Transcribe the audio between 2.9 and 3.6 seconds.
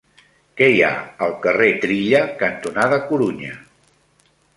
Corunya?